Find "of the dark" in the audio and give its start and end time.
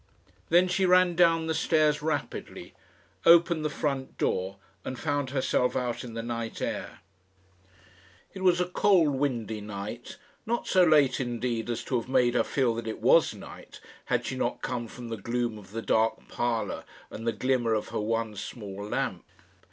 15.59-16.27